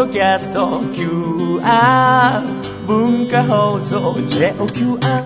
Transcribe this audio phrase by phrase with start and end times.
[0.00, 2.40] ドキャスト QR
[2.86, 5.24] 文化放送 JOQR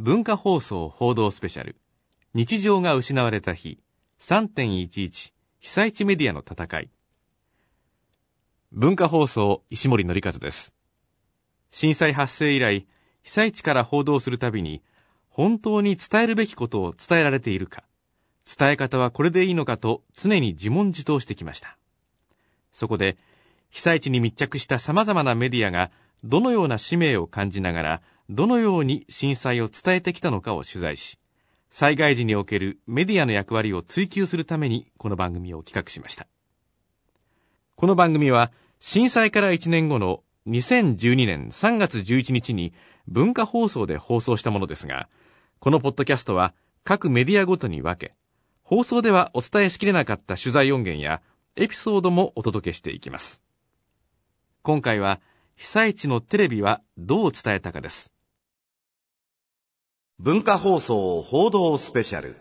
[0.00, 1.76] 文化放送報道スペシャル。
[2.34, 3.78] 日常が失われた日。
[4.20, 5.30] 3.11
[5.60, 6.90] 被災地メディアの戦い。
[8.72, 10.74] 文化放送石森則和です。
[11.70, 12.88] 震災発生以来
[13.22, 14.82] 被災地から報道するたびに
[15.28, 17.84] 本当に伝えるべきことを伝えられているか。
[18.58, 21.76] 伝え方はこれでいいのかと常に自問自答してきました。
[22.72, 23.16] そこで
[23.70, 25.90] 被災地に密着した様々なメディアが
[26.24, 31.18] どのような使命を感じながらどのように震災を伝えてきたのかを取材し
[31.70, 36.26] 災害時におけるメディアの役割を追求するためにこの番組を企画しました。
[37.76, 42.72] この番組は震災から1年後の2012年3月11日に
[43.06, 45.08] 文化放送で放送したものですが
[45.60, 46.52] このポッドキャストは
[46.84, 48.14] 各メディアごとに分け
[48.70, 51.20] 放送ではお伝えしきれなかった取材音源や
[51.56, 53.42] エピソードもお届けしていきます。
[54.62, 55.18] 今回は
[55.56, 58.12] 被災地のテレビはどう伝えたかです。
[60.20, 62.36] 文化放送報道スペシャル。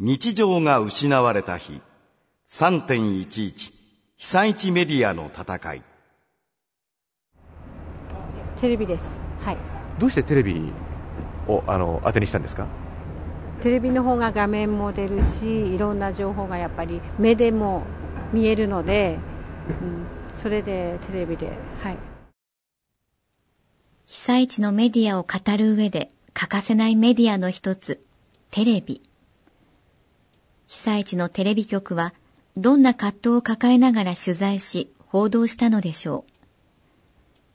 [0.00, 1.80] 日常が失われた日。
[2.48, 3.72] 3.11
[4.16, 5.82] 被災地メディアの戦い。
[8.60, 9.04] テレビです。
[9.44, 9.56] はい。
[10.00, 10.72] どうしてテレビ
[11.46, 12.81] をあの当てにしたんですか？
[13.62, 17.84] テレビの方が画面も出るしいろんな情報がやっぱり目でも
[18.32, 19.18] 見えるので、
[19.68, 20.06] うん、
[20.42, 21.98] それでテレビではい。
[24.06, 28.02] 被災地のメディアを語る上で欠かせないメディアの一つ
[28.50, 29.00] テレビ。
[30.66, 32.14] 被災地のテレビ局は
[32.56, 36.24] どんな葛藤を抱えながら取材し報道したのでしょ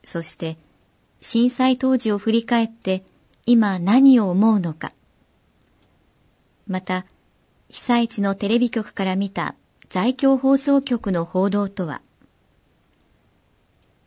[0.02, 0.06] う。
[0.06, 0.56] そして
[1.20, 3.04] 震災当時を振り返って
[3.44, 4.92] 今何を思うのか。
[6.68, 7.06] また
[7.68, 9.54] 被災地のテレビ局から見た
[9.88, 12.02] 在京放送局の報道とは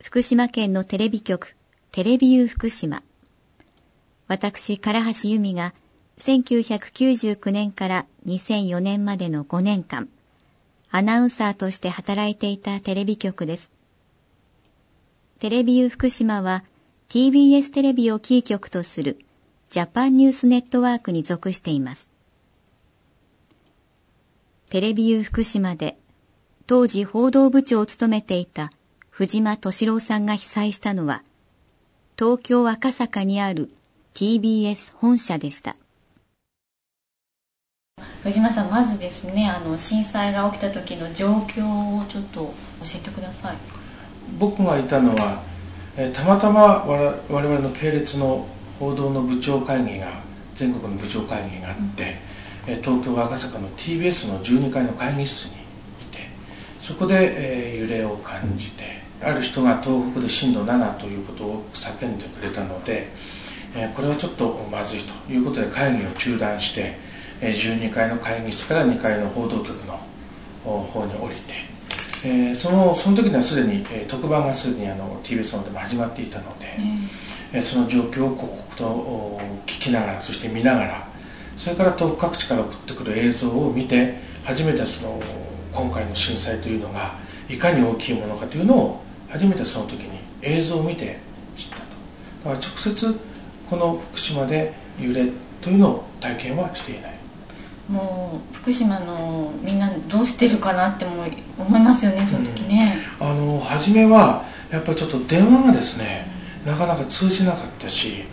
[0.02, 1.56] 福島県のテレビ局
[1.92, 3.04] テレビユー福島
[4.28, 5.74] 私唐橋由美が
[6.20, 10.08] 1999年から2004年までの5年間
[10.92, 13.72] アナウンサーとして働いていたテレビ局です
[15.40, 16.64] テレビユー福島は
[17.10, 19.18] TBS テレビをキー局とする
[19.72, 22.11] ジャパンニュースネットワークに属しています。
[24.72, 25.98] テレビユー福島で
[26.66, 28.72] 当時報道部長を務めていた
[29.09, 31.24] 藤間敏郎さんが被災したのは
[32.18, 33.70] 東京赤坂にある
[34.14, 35.76] TBS 本社でした。
[38.24, 42.53] 藤間さんまずですねあの震災が起きた時の状況をちょっと教
[42.96, 43.58] えてください
[44.40, 45.44] 僕がいたのは
[45.98, 48.48] えたまたま我々の系列の
[48.80, 50.08] 報道の部長会議が
[50.56, 52.31] 全国の部長会議があって、うん、
[52.66, 55.56] 東京赤坂の TBS の12階の会議室にい
[56.12, 56.30] て
[56.82, 57.16] そこで、
[57.74, 63.08] えー、揺れを感じてある人が東北で震度7ということを叫んでくれたので、
[63.76, 66.96] えー、これはちょっとまずいということで会議を中断して、
[67.42, 70.00] えー、12階の会議室から2階の報道局の
[70.64, 71.72] 方に降りて
[72.24, 76.68] えー、そのその時にはすでに、えー、特番がすでにあの TBS のでも始まっていたので、
[77.52, 81.11] えー、その状況を刻々と聞きながらそして見ながら
[81.64, 85.22] それから遠く各地から送ってくる映像を見て初めてその
[85.72, 87.14] 今回の震災というのが
[87.48, 91.20] いかに大きいものかというのを初めてその時に映像を見て
[91.56, 91.82] 知ったと。
[92.50, 93.16] だから直接
[93.70, 95.28] この福島で揺れ
[95.62, 97.12] というのを体験はしていない。
[97.88, 101.26] もう福島のみんなどうしてるかなっても
[101.60, 106.26] 思いますよねその時ね、うん、あの初めはやっぱりちょっと電話がですね、
[106.66, 108.24] うん、なかなか通じなかったし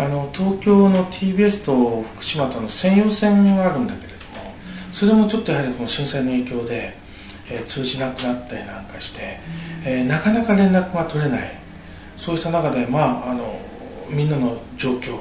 [0.00, 4.54] あの東京の TBS と福島との専用線があるんだけれども
[4.92, 6.96] それもちょっとやはりこの震災の影響で、
[7.50, 9.40] えー、通じなくなったりなんかして、
[9.84, 11.60] えー、なかなか連絡が取れない。
[12.16, 13.60] そうした中でまああの
[14.10, 15.18] みんなの状況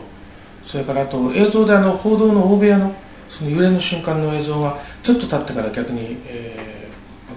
[0.66, 2.94] それからあと映像であの報道の大部屋の
[3.30, 6.90] その揺れの瞬間の映像がちょっと経ってから逆に、え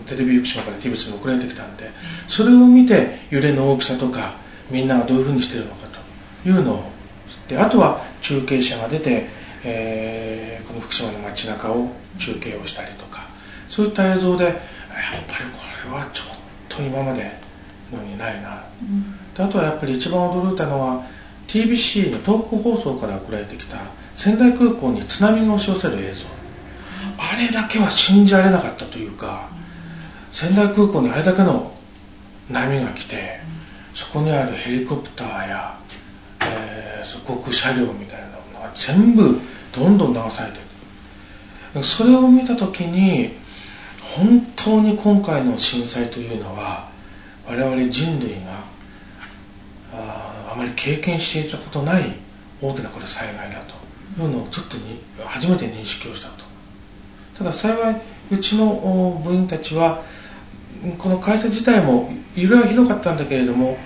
[0.04, 1.90] ー、テレビ福島から TBS に送られてきたんで
[2.28, 4.34] それを見て揺れの大きさとか
[4.70, 5.86] みんながどういうふうにしてるのか
[6.42, 6.92] というのを
[7.48, 9.26] であとは中継車が出て、
[9.64, 13.26] えー、この福島の街中を中継をしたりとか
[13.68, 15.58] そういった映像でやっぱりこ
[15.88, 16.26] れはちょっ
[16.68, 17.30] と今まで
[17.92, 21.04] のにないな、うん、であとはやっぱり一番驚いたのは
[21.48, 23.78] TBC の東北放送から送られてきた
[24.14, 26.42] 仙台空港に津波が押し寄せる映像。
[27.18, 29.48] あれだけは信じられなかったというか
[30.32, 31.72] 仙台空港にあれだけの
[32.50, 33.40] 波が来て
[33.94, 35.78] そこにあるヘリコプターや、
[37.14, 39.38] えー、航空車両みたいなのが全部
[39.72, 43.34] どんどん流されていくそれを見た時に
[44.16, 46.88] 本当に今回の震災というのは
[47.46, 48.72] 我々人類が
[49.94, 52.14] ああまり経験していたことない
[52.60, 56.44] 大きなこれ災害だというのをちょっとに初めて認識をしたと。
[57.38, 58.00] ただ幸い
[58.30, 60.02] うちの部員たちは
[60.98, 63.78] この会社自体も揺れはひどかったんだけれども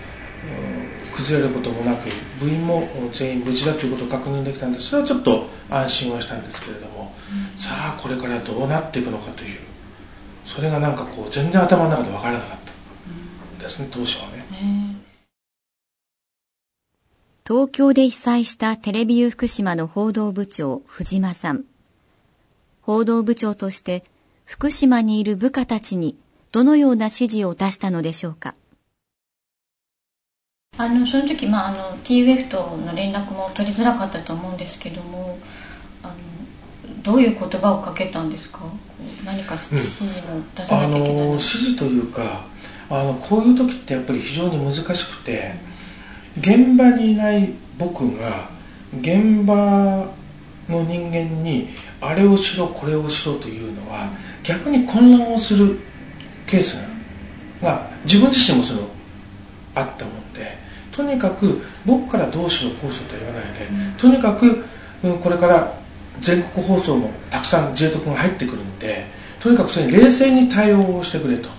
[1.15, 2.09] 崩れることもなく
[2.41, 7.15] 部員も全員無事だということを確認できたんでそれはちょっと安心はしたんですけれども、
[7.55, 9.61] うん、さあこれからどうなっていくのかという
[10.47, 12.67] それがなんかこう全然頭の中で分からなかった。
[13.67, 14.47] ですね、当初はね。
[17.47, 21.65] 東京で被災したテレビユー福島の報道部長藤間さん。
[22.81, 24.05] 報道部長として
[24.45, 26.17] 福島にいる部下たちに
[26.53, 28.55] どのような指示を出したのでしょうか
[30.79, 35.39] あのその時、まあ、あの TUF との連絡も取りづらかったと思うんですけども
[36.03, 36.15] あの
[37.03, 38.61] どういう言葉をかけたんですか？
[39.25, 42.45] 何か指示も出さなきゃいけない、うん、あの指示というか
[42.91, 45.55] あのこういう時ってやっぱり非常に難しくて
[46.39, 48.49] 現場にいない僕が
[49.01, 49.55] 現場
[50.69, 51.69] の人間に
[52.01, 54.11] あれをしろこれをしろというのは
[54.43, 55.79] 逆に混乱をする
[56.47, 56.77] ケース
[57.63, 58.89] が自分自身もその
[59.75, 60.16] あったもんで
[60.97, 64.65] とにかく僕からどうしろこうしろと言わないで、とにかく
[65.23, 65.75] これから
[66.21, 69.05] 全国放送もたくさん J 特が入ってくるんで
[69.39, 71.51] とにかくそれに冷静に対応をしてくれと、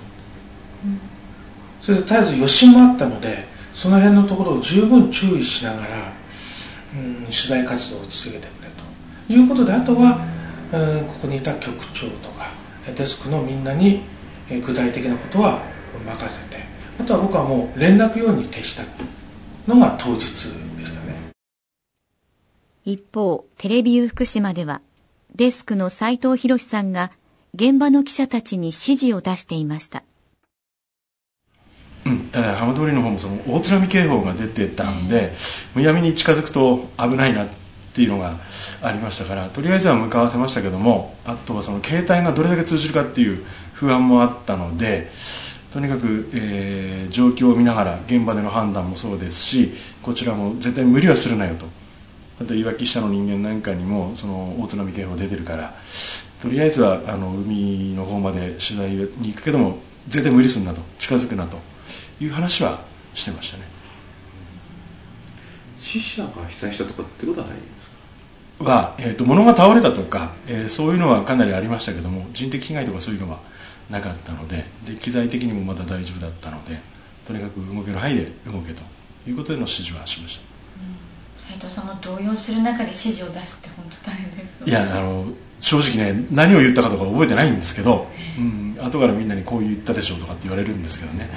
[1.82, 3.46] それで絶えず余震もあったので
[3.76, 6.12] その辺のところを十分注意しながら、
[6.96, 8.70] うん、取材活動を続けてくれ
[9.28, 9.34] と。
[9.34, 10.26] いうことであとは、
[10.74, 12.52] うん、ここにいた局長とか
[12.96, 14.02] デスクのみんなに
[14.50, 15.60] 具体的なことは
[16.06, 16.58] 任せて
[17.00, 18.84] あとは僕はもう連絡用に徹した
[19.68, 20.26] のが当日で
[20.86, 21.32] したね。
[22.86, 24.82] 一方テレビユー福島では
[25.36, 27.12] デスクの斉藤博さんが
[27.54, 30.04] 現場の記者たちに指示を出していました。
[32.06, 35.34] うん、だから浜通りの方もその大津波警報が出てたんで
[35.76, 37.50] むやみに近づくと危ないなっ
[37.94, 38.38] ていうのが
[38.82, 43.44] ありましたからとりあえずは向かわせましたけどもあとはその携帯がどれだけ通じるかっていう
[43.74, 45.12] 不安もあったので
[45.72, 51.66] とにかく、えー、状況を見ながら現場での判断もそうですしこちらも絶対無理はするなよと。
[52.40, 55.74] あといわき下の人間なんかにもその大津波警報出てるから
[56.42, 60.82] とりあえずはあの海の方まで取材に行くけども絶対無理するなと。
[61.00, 61.58] 近づくなと。
[62.20, 62.82] いう話は
[63.14, 63.64] してましたね。
[65.78, 67.90] 死者が被災したとかってことはないです
[68.58, 68.64] か？
[68.64, 73.40] は、えーと、物が倒れたとか、えー、そういうのはかなりありましたけども人的被害とかそういうのは
[73.90, 76.80] なかったのでで機材的にもまだ大丈夫だったので
[77.26, 78.82] とにかく動ける範囲で動けと
[79.28, 80.42] いうことでの指示はしました。
[81.38, 85.26] 斉、うん、藤さんも動揺する中で指示を出すって本当大変ですいやあの
[85.60, 88.08] 正直ね何を言ったかとか覚えてないんですけど、
[88.38, 91.30] うん、後からみんなにこう言ったでしょうとかって言われるんですけどね。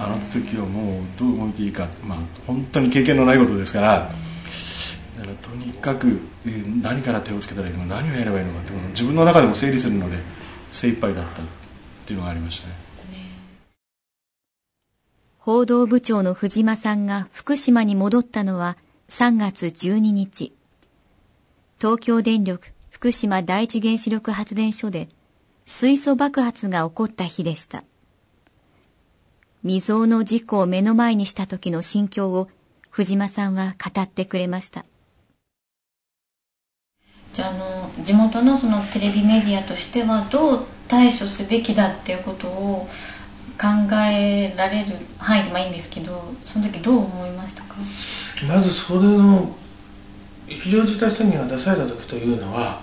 [0.00, 3.88] あの時はもうどう動いていいか、まあ、本当に経験のないことですから
[5.16, 6.20] だからとにかく
[6.80, 10.16] 何から手をつけたらいいのか何をやればいいのかって自分の中でも整理するので
[10.72, 11.42] 精一杯だった
[12.08, 12.74] っていうのがありましたね
[15.38, 18.78] 報道部長の藤間さんが福島に戻ったのは
[19.10, 20.54] 3月12日
[21.78, 25.08] 東京電力福島第一原子力発電所で
[25.66, 27.84] 水素爆発が起こった日でした。
[29.62, 32.48] 未曾有の事故を目の前にした時の心境を
[32.88, 34.86] 藤間さんは語ってくれました。
[37.34, 42.88] じゃあ、あの、地元のそのテレビメディアとしてはどう対処すべきだっていうことを
[43.60, 43.66] 考
[44.10, 47.74] えられる範囲でもいいんですけど、その時どう思いましたか？
[48.46, 49.54] まずそれの
[50.46, 52.80] 非常事態宣言が出された時というのは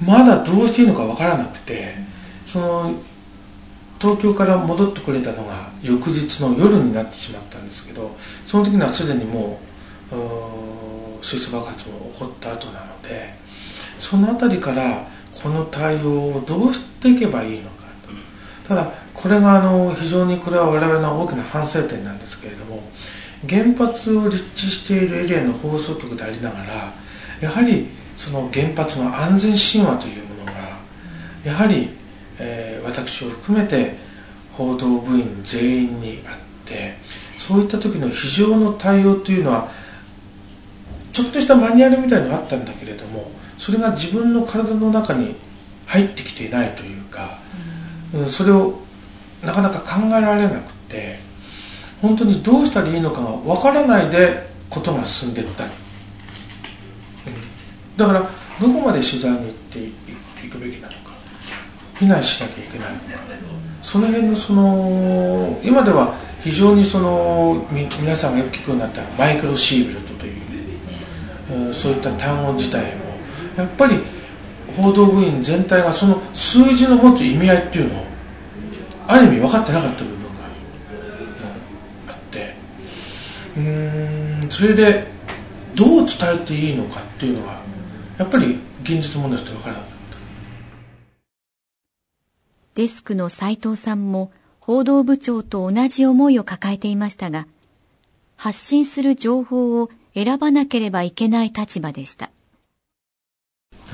[0.00, 1.94] まだどうしていいのかわからなくて
[2.46, 2.94] その
[4.00, 8.16] 東京から戻ってくれたのが翌日の夜になってしまったんですけど
[8.46, 9.60] その時にはすでにも
[10.10, 13.34] う水素爆発も起こった後なので
[13.98, 15.06] その辺りから
[15.42, 18.68] この対応をどうしていけばいいのかと。
[18.68, 22.82] ただこれがあの非常にこれは我々の大きな反省点なんですけれども
[23.48, 26.92] 原発を立地しているエリアの放送局でありながら
[27.40, 30.52] やはりその原発の安全神話というものが
[31.44, 31.90] やはり、
[32.38, 33.96] えー、私を含めて
[34.52, 36.94] 報道部員全員にあって
[37.38, 39.68] そういった時の非常の対応というのは
[41.12, 43.30] ちょっとしたマニュアルみたいのがあったんだけれども
[43.62, 45.36] それが自分の体の中に
[45.86, 47.38] 入ってきていないというか、
[48.12, 48.80] うん、それを
[49.40, 51.20] なかなか考えられなくて
[52.00, 55.70] 本当にどうしたらいいのかが分からないでことが進んでいったり。
[57.96, 58.20] だから
[58.60, 61.12] どこまで取材に行っていくべきなのか。
[62.00, 63.04] 避難しなきゃいけないのか。
[63.84, 70.42] その辺のその今では非常にその皆さんがよく聞くようになったマイクロシーベルトという、
[71.68, 73.01] うん、そういった単語自体も
[73.56, 73.98] やっぱり
[74.76, 78.06] 報道部員全体がその数字の持つ意味合いっていうのを
[79.06, 80.28] ある意味分かってなかった部分が、
[82.08, 82.54] あって
[83.56, 85.06] うんそれで
[85.74, 87.60] どう伝えていいのかっていうのは
[88.18, 89.92] やっぱり現実問題として分からなかった。
[92.74, 94.30] デスクの斉藤さんも
[94.60, 97.46] 報道部長と同じ思いを抱えていましたが
[98.36, 102.30] 発信する情報を選ばなければいけない立場でした。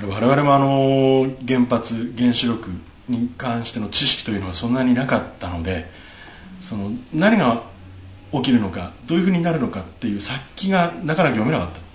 [0.07, 2.71] 我々もあの原発原子力
[3.09, 5.91] に関しての知識というのはそんなになかったので
[6.61, 7.63] その何が
[8.33, 11.89] 起きるのかどういうふうになるのかっていう先がなかなか読めなかった。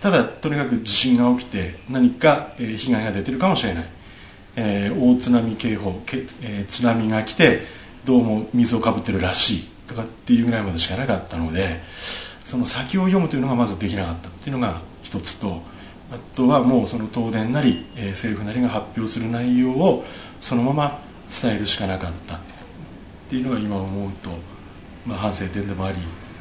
[0.00, 3.84] ただとにかく地震が起きて何か、被害が出てるかもしれない、
[4.54, 7.62] えー、大津波警報け、えー、津波が来て
[8.04, 11.80] どうも水をかぶってるらしいとかっていうぐらいまでしかなかったので
[12.44, 15.62] その先を読むというのがまずできなかったっていうのが一つと
[16.10, 20.04] あとはもうその東電なり、えー、政府なりが発表する内容を
[20.40, 21.00] そのまま
[21.42, 22.38] 伝えるしかなかったっ
[23.28, 24.30] ていうのが今思うと、
[25.06, 25.98] まあ、反省点でもあり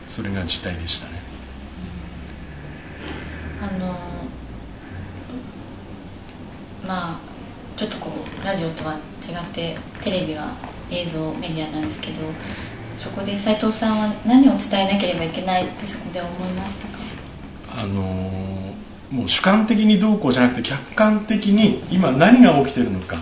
[0.07, 1.13] それが事態でしたね。
[3.61, 3.95] あの
[6.87, 7.19] まあ
[7.75, 10.53] ちょっとこうラジオとは違ってテレビは
[10.89, 12.13] 映像メディアなんですけど
[12.97, 16.97] そこで斉藤さんは何を伝えなければいけないってそこで思いましたか？
[17.81, 18.73] あの
[19.11, 23.19] もう主観的にどうこうじゃなくて客観的に今何が起きてるのか。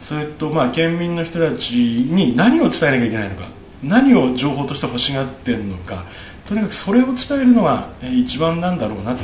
[0.00, 3.46] それとまあ県民の人たちに何を伝えなきゃいけないのか。
[3.82, 6.04] 何を情報として欲しがってるのか。
[6.46, 9.22] とにかくそれを伝えるのが一番なんだろうなと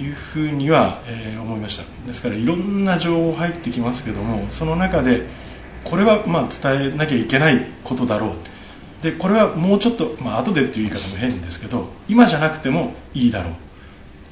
[0.00, 1.84] いうふうには、えー、思いました。
[2.06, 5.26] ですからいろんな情報入ってきますけどもその中で
[5.84, 8.30] これはまあ伝えなきゃいけないことだろう。
[9.02, 13.54] でこれはもうちょっと、まあ後でっていう言い方も変ですけど今じゃなくてもいいだろう。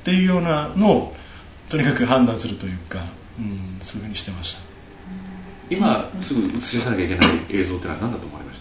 [0.03, 1.17] っていうようなのを
[1.69, 3.05] とにかく判断するというか、
[3.39, 4.61] うん、そういうふうにしてました。
[5.71, 8.61] 今すぐ映し出さなきゃいけない映像ってのは何だと思いまし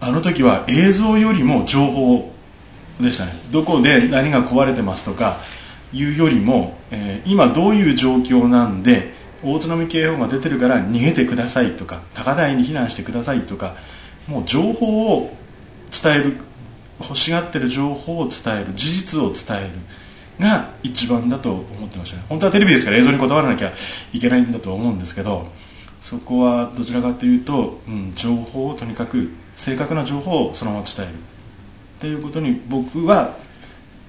[0.00, 0.06] た？
[0.06, 2.32] あの時は映像よりも情報
[3.00, 3.40] でしたね。
[3.50, 5.38] どこで何が壊れてますとか
[5.92, 13.76] いうよりも、えー、今どういう状況なんで大津波警報が出てるから逃げてくださいとか高台に避難してくださいとか
[14.26, 15.34] もう情報を
[16.02, 16.36] 伝える
[17.00, 19.70] 欲しがってる情報を伝える事実を伝える
[20.40, 22.24] が一番だと思ってましたね。
[22.28, 23.72] 本当はテレビですから映像にこだわらなきゃ
[24.12, 25.46] いけないんだと思うんですけど
[26.00, 31.16] そこはどちらかというと、うん、情報をとにかく正確な情報をそのまま伝えるっ
[32.00, 33.36] ていうことに僕は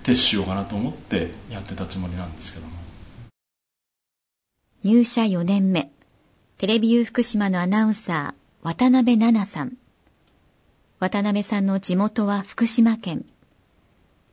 [0.03, 2.73] 徹しようかなと思ってやってたつもりなんですけども。
[4.83, 5.91] 入社4年目。
[6.57, 9.73] テレビ U 福島のアナウンサー渡辺奈々さん。
[10.99, 13.25] 渡辺さんの地元は福島県。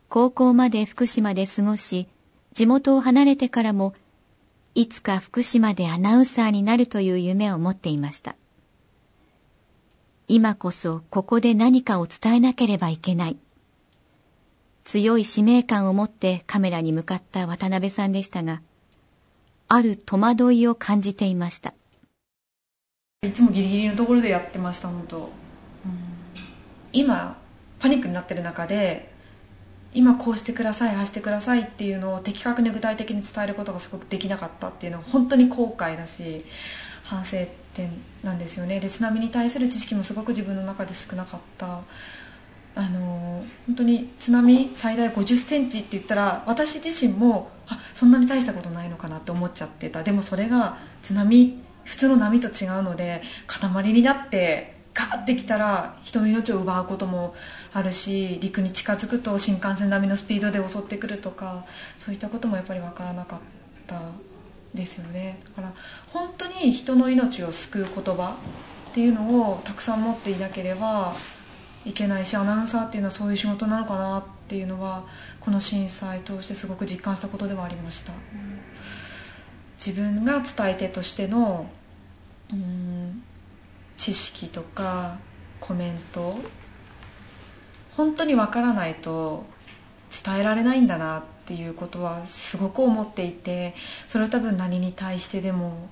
[0.09, 2.07] 高校まで福島で過ごし
[2.51, 3.93] 地元を離れてからも
[4.75, 8.35] いつか福島でアナウンサーになるという夢を持っていました
[10.27, 13.37] 今こそここで何かを伝えなければいけない
[14.89, 18.63] 強い使命感を持ってカメラに向かった渡辺さんでしたが、
[19.67, 21.75] ある戸惑いを感じていました。
[23.21, 25.17] いつもギリギリのところでやってました、本当。
[25.17, 25.29] うん、
[26.91, 27.37] 今、
[27.77, 29.13] パニックになってる中で、
[29.93, 36.45] 今こうしてください、ああしてくださいっていうのを的確に具体的に伝えることがすごくできなかったっていうのは本当に後悔だし、
[37.03, 37.37] 反省
[37.73, 37.91] 点
[38.23, 38.79] なんですよね。
[38.79, 41.81] で、津波に対する知識もすごく自分の中で少なかった。
[42.75, 57.33] あの本当に津波最大5 0センチって言ったら私自身もあそんなに大したことないのかなって思っちゃってたでもそれが津波普通の波と違うので塊になってガーってきたら人の命を奪うことも
[57.71, 61.65] あるし陸に近づくと新幹線並みのスピードで襲ってくるとか
[61.97, 63.39] そういったこともやっぱり分からなかっ
[63.87, 64.01] た
[64.73, 65.39] ですよね。
[65.45, 65.73] だから
[66.11, 68.35] 本当に人の命を救う言葉
[68.91, 71.15] っていうのをたくさん持っていなければ
[71.85, 75.05] いけないしアナウンサーっていうのはそういう仕事なのかなっていうのは
[75.39, 78.11] この震災通してすごく実感したことではありました、
[79.83, 81.69] 自分が伝え手としての
[82.51, 83.23] うん
[83.99, 85.19] 知識とか
[85.59, 86.39] コメント
[87.97, 89.45] 本当にわからないと
[90.25, 93.75] 伝えられないんだなっていうことはすごく思っていて
[94.07, 95.89] それは多分何に対してでも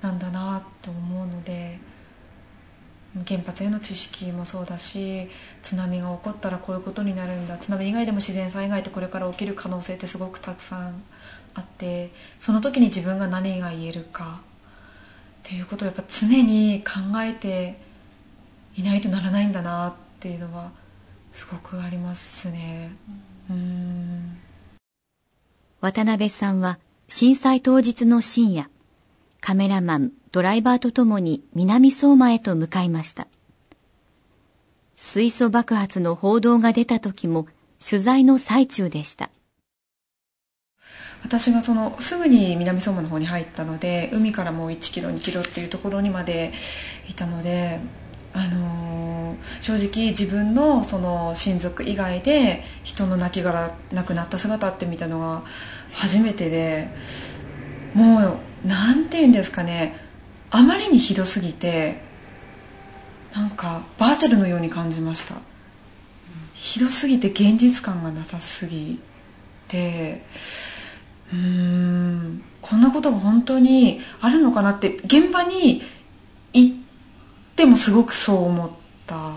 [0.00, 1.80] なんだなと思うので
[3.26, 5.28] 原発への知識もそうだし
[5.62, 11.02] 津波が起こったらこういうことになるんだ津波以外でも自然災害ってこれから起きる可能性ってすごくたくさん
[11.54, 14.42] あってその時に自分が何が言えるか
[15.48, 17.78] っていうことをやっぱ常に考えて
[18.76, 20.72] いないとならないんだなっていうのは
[21.32, 22.92] すごくありますね。
[23.48, 24.36] うん。
[25.80, 28.68] 渡辺さんは震災当日の深夜
[29.40, 33.26] カメラマンドライバーとともに南相馬へと向かいました。
[34.96, 37.46] 水素爆発の報道が出た時も
[37.82, 39.30] 取材の最中でした
[41.28, 46.54] 私がそのすぐに南相馬の方に入ったので海からもう1キロ2キロっていうところにまで
[47.06, 47.80] いたので、
[48.32, 55.42] あのー、正直自分のその親族以外で人の亡骸亡くなった姿って見たのが
[55.92, 56.88] 初めてで
[57.92, 60.00] もう何て言うんですかね
[60.50, 62.00] あまりにひどすぎて
[63.34, 65.34] なんかバーチャルのように感じました。
[66.54, 68.98] ひどすぎて現実感がなさすぎ
[69.68, 70.22] て
[71.32, 75.82] うんこんなことが本当にあるのかなって現場に
[76.52, 76.76] 行っ
[77.56, 78.70] てもすごくそう思っ
[79.06, 79.32] たっ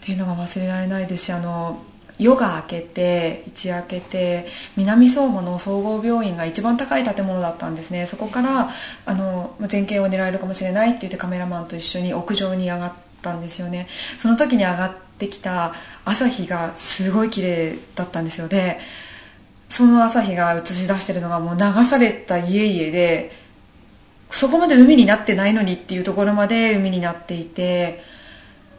[0.00, 1.26] ていうのが忘れられないです。
[1.26, 1.82] しあの
[2.18, 4.46] 夜が明けて一夜明けて
[4.76, 8.06] 南相馬の総合病院が一番高い建物だったんですね。
[8.06, 8.70] そこから
[9.04, 13.88] あの前景を狙えるかもしれないって言ってカメラマンと一緒に屋上に上がったんですよね。
[14.18, 18.48] その時に上がってきた朝日がすごい綺麗だったんですよ。
[18.48, 18.78] で
[19.68, 23.32] その朝日が映し出してるのがもう流された家々で
[24.30, 28.02] そこまで海になってないのにっていうところまで海になっていて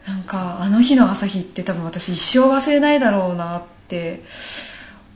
[0.07, 4.21] なんかあの日の朝日って多分私一生忘れないだろうなって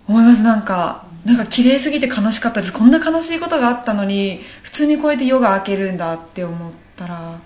[0.08, 0.42] 思います。
[0.42, 2.74] なんかなんか綺麗すぎて悲しかったです。
[2.74, 7.40] こんな悲しいことがあったのに普通にこうやって夜が明けるんだって思ったら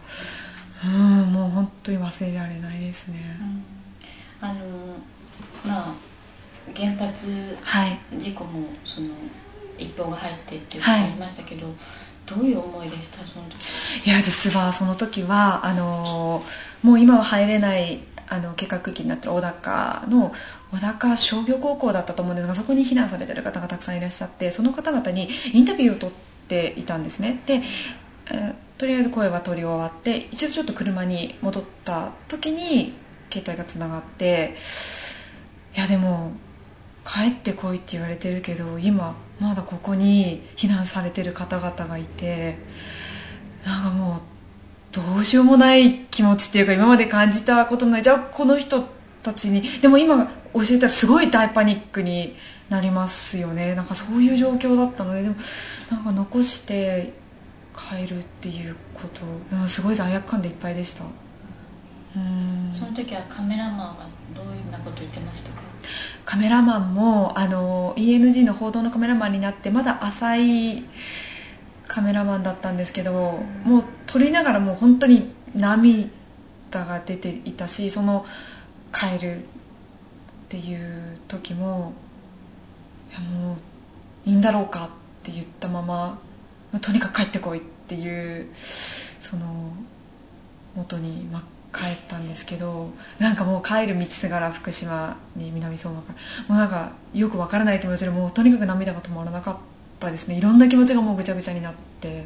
[0.83, 3.37] うんもう本当に忘れられないですね、
[4.41, 4.59] うん、あの
[5.65, 5.93] まあ
[6.75, 7.57] 原発
[8.17, 9.07] 事故もその
[9.77, 11.75] 一報が入ってっていうことありましたけど、はい
[12.25, 13.23] どういう思いでした？
[13.23, 13.67] その時。
[14.03, 16.43] いや実はその時はあの
[16.81, 20.33] もう今は入れないあの計画区域になってる小高の
[20.71, 26.15] 小高商業高校だったと思うんですがそこに避難されてる方がたくさんいらっしゃってその方々にインタビューを取っ
[26.47, 27.43] ていたんですね。
[27.45, 27.61] で、
[28.31, 32.93] えとりあえず声は取り終わって一度ちょっと車に戻った時に
[33.31, 34.57] 携帯がつながって
[35.77, 36.31] いやでも
[37.05, 42.57] 帰ってこいって言われてるけど今まだここに避難されてる方々がいて
[43.65, 48.03] なんかもうどうしようもない気持ちっていうか今まで感じたことない。
[48.03, 48.85] じゃあこの人
[49.23, 52.35] たちにでも今教えたらすごい大パニックに
[52.69, 53.75] なりますよね。
[53.75, 55.35] なんかそういう状況だったのででも
[55.91, 57.13] なんか残して
[57.75, 59.67] 帰るっていうこと。
[59.67, 61.03] すごい罪悪感でいっぱいでした。
[62.15, 62.69] うん。
[62.71, 65.64] その時はカメラマンはどういうなこと言ってましたか？
[66.25, 70.83] カメラマンもあの ENG の報道のカメラマンになってまだ浅い
[71.87, 76.09] カメラマンだったんですけど、もう撮りながらもう本当に涙
[76.71, 78.25] が出ていたしその
[78.91, 79.45] 帰るっ
[80.49, 81.93] ていう時も
[83.11, 83.57] いやも
[84.25, 84.89] ういいんだろうかっ
[85.23, 86.19] て言ったまま
[86.81, 88.47] とにかく帰ってこいっていう
[89.21, 89.73] その
[90.75, 91.43] 元に真っ
[91.75, 99.57] 帰ったんですけどなんかもう帰る道すがら福島に南相馬からもうなんかよくわからない気持ちでもうとにかく涙が止まらなかっ
[99.99, 100.37] たですね。
[100.37, 102.23] いろんな気持ちがもうぐちゃぐちゃになって、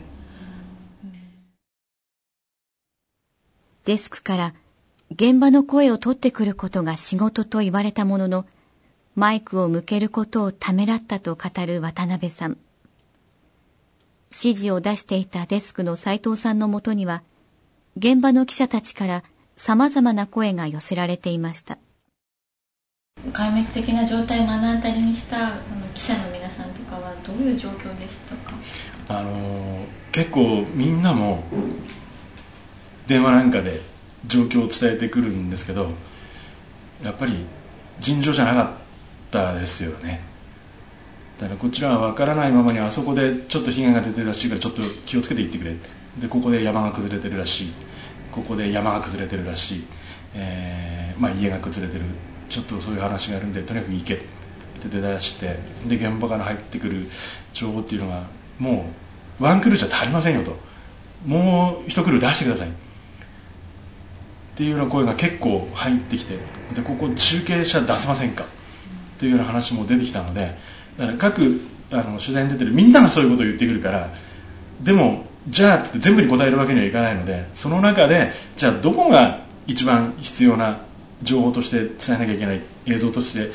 [1.03, 1.13] うん、
[3.85, 4.53] デスクから
[5.11, 8.45] 現場の声を取ってくることが仕事と言われたものの
[9.15, 12.57] マイクを向けることをためらったと語る渡辺さん。
[14.31, 17.23] 指示を出していたデスクの斉藤さんのもとには
[17.97, 19.23] 現場の記者たちから
[19.61, 21.77] 様々な声が寄せられていました。
[23.33, 28.53] 壊滅的な状態を目の当たりにしたその記者の皆さんとかはどういう状況でしたか？
[29.09, 31.43] あの結構みんなも
[33.05, 33.81] 電話なんかで
[34.27, 35.91] 状況を伝えてくるんですけど
[37.03, 37.45] やっぱり
[37.99, 38.69] 尋常じゃなかっ
[39.29, 40.21] たですよね。
[41.37, 45.75] だからこちらは分からないままにあそこでちょっと被害が出てるらしいからちょっと気をつけていってくれ。
[46.17, 47.73] でここで山が崩れてるらしい
[48.31, 49.83] ここで山が崩れてるらしい、
[50.35, 52.05] えーまあ、家が崩れてる。
[52.49, 54.15] ちょっとそういう話があるんでとにかく行け。
[54.15, 57.07] って出だしてで現場から入ってくる
[57.53, 58.23] 情報っていうのが
[58.57, 58.89] も
[59.39, 60.57] うワンクルーじゃ足りませんよと。
[61.25, 62.69] もう一クルー出してください。
[62.69, 62.71] っ
[64.55, 66.37] ていうような声が結構入ってきて
[66.73, 68.43] でここ中継車出せませんか。
[68.43, 70.55] っていうような話も出てきたので
[70.97, 71.61] だから各
[71.91, 74.09] あの取材に出てるみんながそういうことを言ってくるから
[74.81, 80.79] でもじゃあって全部に答えるわけにはいかないのでその中でじゃあどこが一番必要な
[81.23, 83.51] 情報として伝えなきゃいけない映像として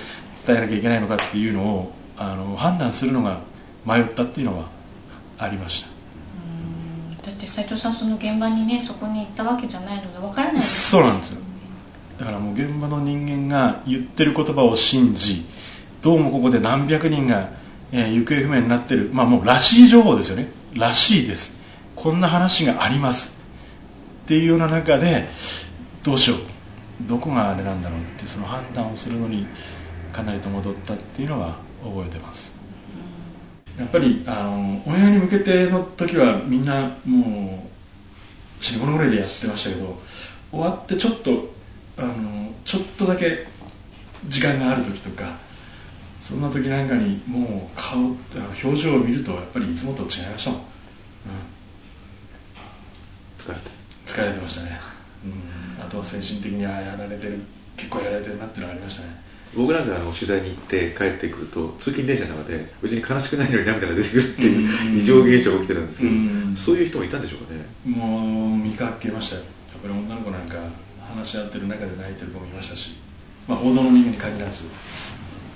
[0.46, 3.40] 伝えなきゃいけないのかっていうのをあの判断するのが
[3.84, 4.68] 迷ったっていうのは
[5.38, 5.88] ありました。
[7.26, 10.62] だって斉藤さんその現場にねそこに行ったわけじゃないのでわからない。
[10.62, 11.40] そうなんですよ。
[12.18, 15.44] だからもう現場の人間が言ってる言葉を信じ
[16.02, 17.48] どうもここで何百人が、
[17.90, 20.48] えー、行方不明になってるまあもうらしい情報ですよね。
[20.74, 21.53] らしいです
[22.04, 23.32] こんな話があります
[24.24, 25.26] っていうような中で
[26.02, 26.40] どうしよう
[27.08, 29.46] どこがあれなんだろうってその判断をするのに
[30.12, 32.52] かなり戸惑ったっていうのは覚えてます。
[33.78, 37.70] やっぱりあの親に向けての時はみんなも
[38.60, 39.98] う死に物狂いでやってましたけど
[40.50, 41.30] 終わってちょっと
[41.96, 43.46] あのちょっとだけ
[44.28, 45.38] 時間がある時とか
[46.20, 47.98] そんな時なんかにもう顔
[48.62, 50.60] 表情を見るとやっぱりいつもと違いましたも、ん、
[53.44, 53.70] 疲れて
[54.06, 54.80] 疲れてましたね、
[55.24, 57.40] うん、あとは精神的にあやられてる
[57.76, 59.24] 結構やられてるなっていうのがありましたね。
[59.54, 66.10] 僕なんかあの取材に行って帰ってくると通勤電車の中で別に悲しくないのに涙が出てくるっていう異常現象が起きてるんですけど、
[66.56, 67.64] そういう人もいたんでしょうかね。
[67.84, 69.42] もう見かけましたよ。
[69.42, 70.58] やっぱり女の子なんか
[71.14, 72.94] 話し合ってる中で泣いてる子もいましたし、
[73.46, 74.64] まあ、報道の人間に限らず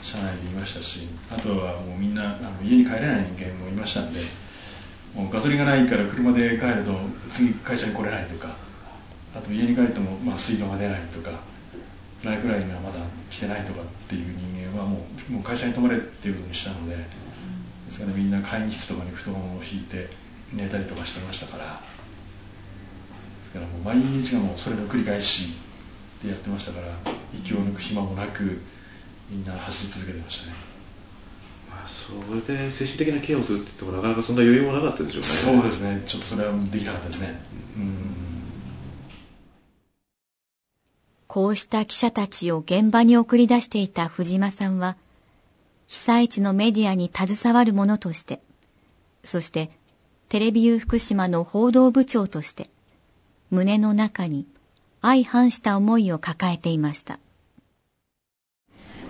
[0.03, 4.21] 社内でいましたしあとはもうみんなあの家に帰れない人間もいましたんで
[5.15, 6.93] もうガソリンがないから車で帰ると
[7.31, 8.57] 次会社に来れないとか
[9.35, 11.31] あと家に帰っても、まあ、水道が出ないとか
[12.23, 12.99] ライフラインがまだ
[13.31, 17.05] 来てないとかっていう人間はもうもう会社に泊まれっていうふうにしたのでで
[17.91, 20.09] すからみんな会議室とかに布団を敷いて
[20.53, 25.55] 寝たりとかしてましたからですからもう毎日がもうそれの繰り返し
[26.23, 26.87] でやってましたから
[27.33, 28.61] 息を抜く暇もなく
[29.31, 30.68] みんな走り続けてましたね。
[31.89, 35.27] まあ、それで精神的なケアをするって言ってもなかなかそんな余裕もなかったでしょうね。
[35.27, 36.03] そうですね。
[36.07, 37.41] ちょっとそれはできなかったですね。
[37.77, 37.95] うん。
[41.27, 44.97] こうした記者たちを現場に送り出していた藤間さんは、
[45.87, 48.41] 被災地のメディアに携わる者として、
[49.25, 49.71] そして
[50.29, 52.69] テレビユー福島の報道部長として、
[53.51, 54.47] 胸の中に
[55.01, 57.19] 相反した思いを抱えていました。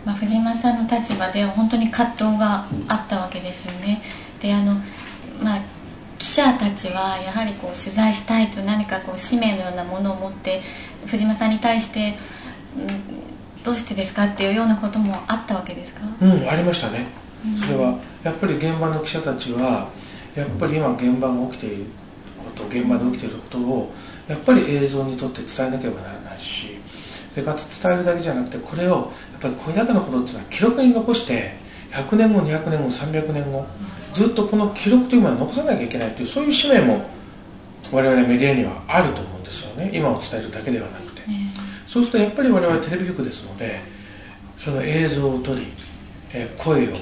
[0.09, 4.01] まあ、藤間さんの立場で本当に葛藤があったわけですよね。
[4.40, 4.73] であの
[5.42, 5.61] まあ
[6.18, 10.62] 記者たちはやはりこう取材したいと何かこう使命のようなものを持って
[11.07, 12.16] 藤間さんに対して、
[12.75, 16.01] うん、どうしてですかっていうようなこともあったわけですか？
[16.23, 17.07] うんありましたね、
[17.44, 19.90] うん、それはやっぱり現場の記者たちは
[20.35, 21.85] やっぱり今現場が起きている
[22.38, 23.92] こと現場で起きていることを
[24.27, 26.79] やっぱり映像にとって伝えなければならないし
[27.31, 31.53] それから伝えるだけじゃなくてこれをぱりこれだけのことっていうのは記録に残して
[31.92, 33.66] 100年後200年後300年後
[34.12, 37.05] ずっとこの記録というものを残さなきゃいけないというそういう使命も
[37.92, 39.90] 我々メディアにはあると思うんですよね。
[39.94, 41.22] 今を伝えるだけではなくて、
[41.87, 43.81] そうするとやっぱり我々テレビ局ですので
[44.59, 45.68] その映像を撮り、
[46.33, 46.96] え声を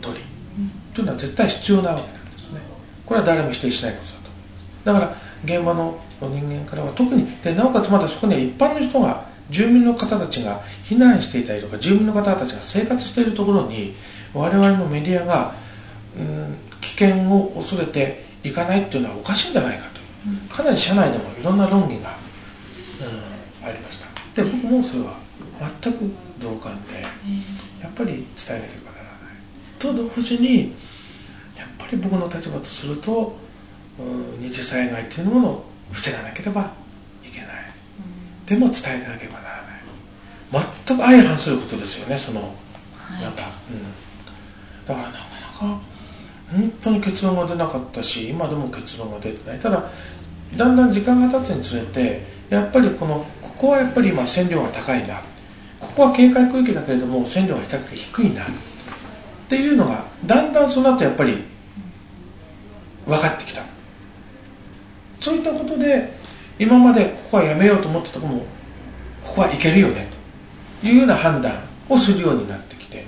[0.00, 0.20] 撮り、
[0.58, 2.60] うん、というのは絶対必要なわけなんですね。
[3.04, 4.84] これは誰も否定しないことだと思います。
[4.84, 13.94] だから現場の人間からは特にでなおかつまだそこには一般の人が住民の方たちが避難していたりとか住民の方たちが生活しているところに
[14.34, 15.54] 我々のメディアが、
[16.18, 19.86] うん、危険を恐れていかないっていうのはおかしいんじゃないか
[20.50, 20.54] と。
[20.54, 22.16] かなり社内でもいろんな論議が、
[23.00, 24.42] うん、ありました。
[24.42, 25.14] で僕もそれは
[25.82, 27.00] 全く同感で
[27.80, 29.36] やっぱり伝えなければならない。
[29.78, 30.74] と同時に
[31.56, 33.36] やっぱり僕の立場とすると、
[33.98, 34.02] う
[34.38, 36.72] ん、二次災害というものを防がなければ、
[38.46, 40.66] でも伝えなければならない。
[40.86, 42.54] 全く相反することですよねその、
[43.20, 45.18] なんか、うん、だからなか
[45.64, 45.80] なか
[46.52, 49.58] 本当に結論が出なかったし今でも結論が出てない。
[49.58, 49.90] ただ
[50.56, 55.20] だんだん時間が経つにつれてやっぱりこのここはやっぱり今線量が高いな。
[55.80, 58.44] ここは警戒区域だけれども線量が比較的低いな。
[58.44, 58.46] っ
[59.48, 61.44] ていうのがだんだんその後やっぱり
[63.06, 63.62] 分かってきた。
[65.20, 66.15] そういったことで
[66.58, 68.40] 今までここはやめようと思ったところも
[69.22, 70.08] ここはいけるよね
[70.80, 73.04] というような判断をするようになってきて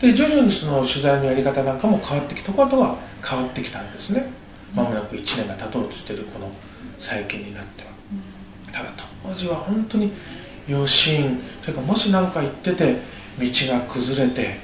[0.00, 4.26] で徐々にその取材のやり方なんかも変わってきたことは変わってきたんですね。
[4.74, 6.50] まもなく1年が経とうとしているこの
[6.98, 7.90] 最近になっては、
[8.72, 10.12] ただ当時は本当に
[10.68, 12.96] 余震それからもし何か行ってて
[13.38, 14.58] 道が崩れて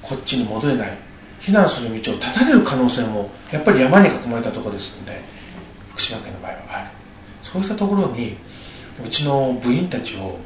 [0.00, 0.96] こっちに戻れない
[1.40, 5.20] 避難する道を断たれる可能性もやっぱり山に囲まれたところですので
[5.90, 7.01] 福島県の場合はある。
[7.52, 8.36] そうしたところに
[9.04, 10.38] うちの部員たちを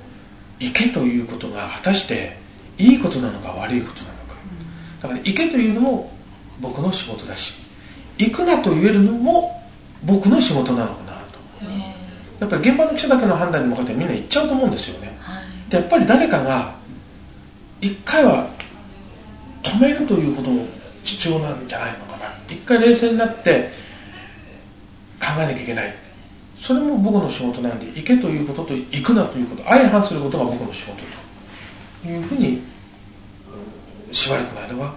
[0.58, 2.36] 行けということが果たして
[2.78, 4.34] いいことなのか悪いことなのか。
[5.02, 6.12] だから行けというのも
[6.60, 7.54] 僕の仕事だし
[8.18, 9.62] 行くなと言えるのも
[10.04, 11.06] 僕の仕事なのか
[12.38, 16.74] やっぱり現場の記者だけの判断に向かってみんな行っちゃうと思うんですよね、はい、でやっぱり誰かが
[17.80, 18.48] 一回は
[19.62, 20.66] 止めるということも
[21.02, 22.26] 必要なんじゃないのかな。
[22.48, 23.70] 一回冷静になって
[25.20, 25.94] 考えなきゃいけない
[26.66, 30.96] それも僕の仕事なんで行けということと行くなということ相反することが僕の仕事
[32.02, 32.60] というふうに
[34.10, 34.96] しばらくの間は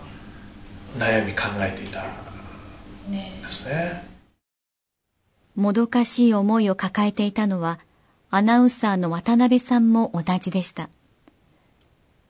[0.98, 2.02] 悩み考えていた
[3.12, 4.04] ですね。
[5.56, 7.78] もどかしい思いを抱えていたのは
[8.32, 10.90] アナウンサーの渡辺さんも同じでした。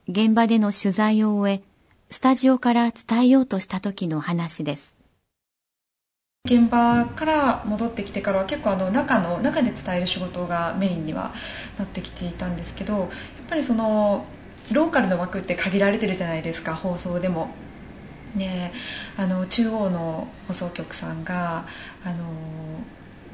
[0.06, 1.62] 現場での取材を終え
[2.10, 4.99] スタジオから伝えようとした時の話です。
[6.46, 11.34] 現場から戻ってきてからは結構あの中の中で伝える仕事がメインには
[11.78, 13.08] なってきていたんですけどやっ
[13.48, 14.24] ぱりその
[14.72, 17.50] ローカルの枠って限られてるじゃないですか放送でも。
[18.34, 18.72] ね、
[19.16, 21.66] あの中央の放送局さんが
[22.04, 22.24] あの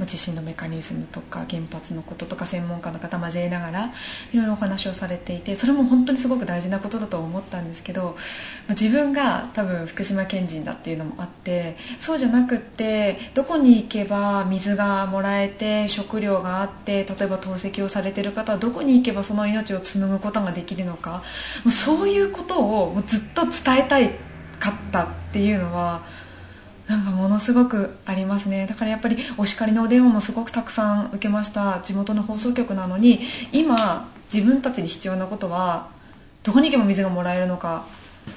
[0.05, 3.87] 地震のメカニズムとか原発のこととか専門家の方交えながら
[4.33, 8.17] いろいろお話をされていてそれも本当にすごく大事なことだと思ったんですけど
[8.69, 21.23] 自分が多分福島県人だっていうのもあってそうじゃなくってどこに行けば水がもらえて食料があって例えば透析をされてる方はどこに行けばその命を紡ぐことができるのか
[21.65, 24.11] もうそういうことをずっと伝えたい
[24.59, 26.03] かったっていうのは
[26.89, 28.67] なんかものすごくありますね。
[28.67, 31.81] だからやっぱりお叱りのお電話もすごくたくさん受けました。
[31.81, 33.21] 地元の放送局なのに
[33.53, 35.89] 今自分たちに必要なことは
[36.43, 37.85] どこに行けば水がもらえるのか。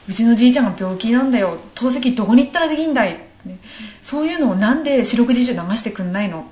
[0.08, 1.58] うちのじいちゃんが病気なんだよ。
[1.74, 3.14] 透析どこに行ったらできんだい、
[3.46, 3.58] ね、
[4.04, 6.42] そういうのをなんで四六時中流してくんないの？
[6.42, 6.44] っ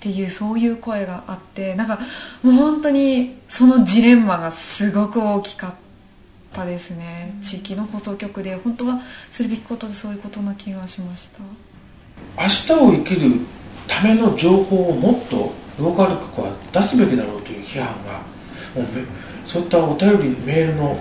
[0.00, 1.98] ていうそういう声があってなんか
[2.42, 5.83] もう本当にそのジレンマがすごく大きかった。
[6.54, 7.34] ったですね。
[7.42, 11.40] 地域の放送局で本当はするべきことでそういうことな気がしました。
[12.40, 13.40] 明日を生きる
[13.88, 18.12] ための情報をもっとローカル局は出すべきだろうという批判が
[18.74, 18.86] もう
[19.46, 20.96] そういったお便りメールの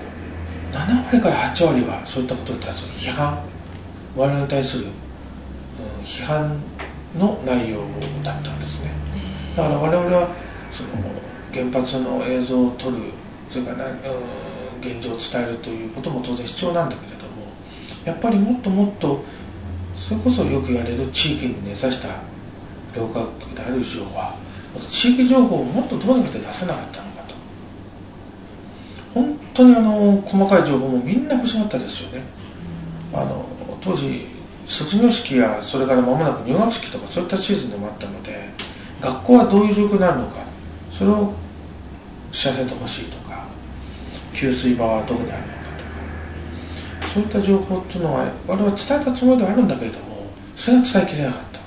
[0.72, 3.39] 7割から8割はそういったことに対する批判
[4.16, 6.60] 我々に対する、うん、批判
[7.18, 7.82] の内容
[8.24, 8.92] だったんですね。
[9.56, 10.30] だから我々は
[10.72, 10.89] その
[11.54, 12.98] 原発の映像を撮る
[13.50, 14.53] それから、うん
[14.84, 17.34] 現状を伝えるということも当然必要なんだけれども
[18.06, 19.24] やっぱりもっともっと
[19.98, 22.10] それこそよく言われる地域に根ざした
[22.96, 24.36] 両学である以上は
[24.89, 27.36] 地域情報をもっとどうにかして出せなかったのかと。
[29.13, 32.24] 本当にあの細かい情報もみんな欲しがったですよね。
[33.13, 33.46] あの
[33.82, 34.26] 当時
[34.67, 38.50] 卒業式やそれから間もなく入学式とかそういったシーズンでもあったので
[39.00, 40.43] 学校はどういう状況になるのか
[40.91, 41.34] それを
[42.32, 43.23] 知らせてほしいと。
[44.34, 45.54] 給水場はどこにあるのか
[47.00, 47.13] とか。
[47.13, 51.60] そういった情報っていうのは我々伝えたつもりではあるんだけれどもそれは伝えきれなかった、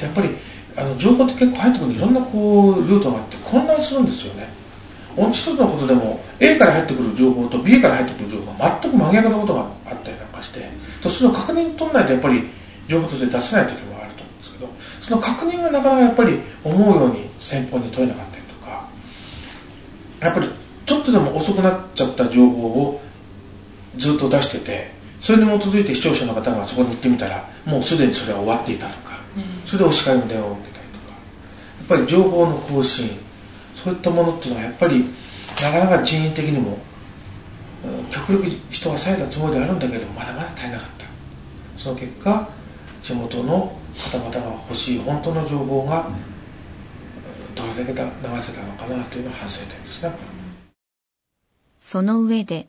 [0.00, 0.28] でやっぱり
[0.76, 4.56] あの情報って結構入ってくるいろんなこうルートがあって混乱するんですよね。
[5.32, 10.68] 一つのことでも A から入ってくる情報と B から入ってくる情報が全く真逆なことがあったりなんかして
[11.08, 12.44] それを確認取らないとやっぱり
[12.86, 14.68] 情報として出せない時もあると思うんですけど
[15.00, 18.88] その確認がなかなかやっぱり思うように先方に取れなかったりとか
[20.20, 20.50] やっぱり
[20.86, 23.00] ちょっとでも遅くなっちゃった情報を
[23.96, 29.18] ずっと出しててそれに基づいて視聴者の方がそこに行ってみたらもうすでにそれは終わっていたとか、
[29.66, 33.18] それでお叱りの電話を受けたりとかやっぱり情報の更新
[33.74, 35.04] そういったものっていうのはやっぱり
[35.60, 36.78] なかなか人員的にも
[38.10, 41.06] 極力人は割いたつもりであるんだけどまだまだ足りなかった
[41.76, 42.48] その結果
[43.02, 46.08] 地元の方々が欲しい本当の情報が
[47.54, 50.10] どれだけ流せたのかなというのは反省点ですね。
[51.88, 52.66] その上で、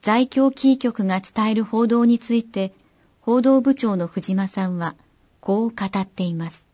[0.00, 2.72] 在京キー局が伝える報道について、
[3.20, 4.94] 報道部長の藤間さんは、
[5.40, 6.64] こう語っています。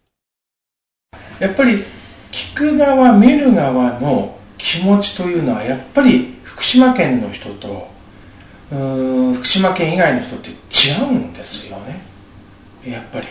[1.41, 1.83] やっぱり、
[2.31, 7.91] 聞く側、見る側の気持ちというのは、やっぱり福島県の人と、
[8.71, 10.55] 福島県以外の人って違
[11.03, 12.01] うんですよね。
[12.87, 13.27] やっぱり。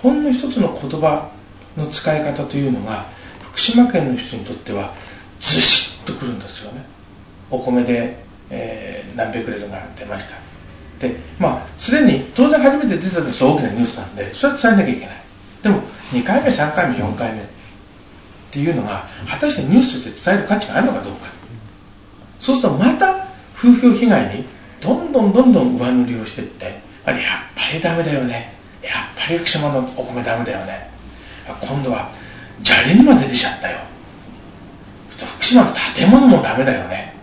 [0.00, 1.28] ほんの一つの言葉
[1.76, 3.08] の使い方というのが、
[3.42, 4.94] 福島県の人にとっては、
[5.40, 6.99] ずしっとくるんですよね。
[7.50, 8.16] お米で、
[8.50, 10.36] えー、何百レルが出ました。
[11.00, 15.16] でまあすでに当然初めて出た時は大きなニュースなんでそれは伝えなきゃいけない。
[15.62, 15.82] でも
[16.12, 17.44] 2回目3回目4回目っ
[18.50, 21.28] ていうのが果たしてニュースとして伝える価値があるのかどうか。
[22.38, 24.44] そうするとまた風評被害に
[24.80, 27.12] どんどんどんどん上塗りをしていってやっぱ
[27.72, 28.54] りダメだよね。
[28.82, 30.90] やっぱり福島のお米ダメだよね。
[31.60, 32.10] 今度は
[32.64, 33.78] 砂利にまで出ちゃったよ。
[35.18, 37.14] 福島の建物もダメだよね。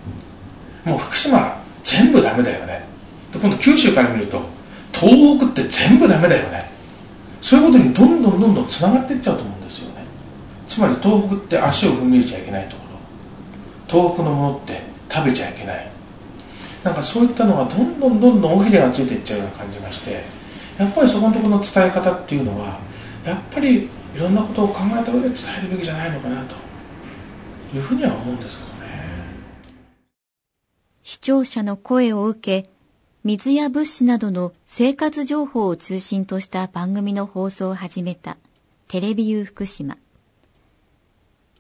[0.88, 2.86] もう福島全部ダメだよね。
[3.34, 4.42] で今度九州から見ると
[4.94, 6.70] 東北って全部ダメだよね。
[7.42, 10.06] そういうことにどんどんどんどんつながっていっちゃうと思うんですよね。
[10.68, 14.00] つまり東北って足を踏み入れちゃいけないところ。
[14.02, 15.88] 東北のものって食べちゃいけない。
[16.84, 20.24] なんかそういったのがどんどんどんどん尾ひれがついていっちゃうような感じがして
[20.78, 22.80] やっぱりそこのところの伝え方っていうのは
[23.26, 26.56] やっぱりいろんなことを考えた上で伝えるべきじゃないのかなと
[27.76, 28.67] いうふうには思うんです
[31.10, 32.70] 視聴者の声を受け
[33.24, 38.36] 水や物資などの生活情報を中心とした番組の放送を始めた
[38.90, 39.96] テレビユー福島。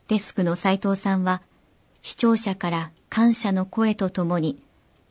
[0.09, 1.41] デスクの斉藤さんは
[2.01, 4.61] 視聴者から感謝の声とともに